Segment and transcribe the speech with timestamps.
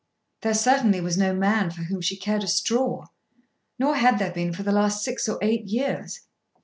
[0.41, 3.05] There certainly was no man for whom she cared a straw;
[3.77, 6.21] nor had there been for the last six or eight years.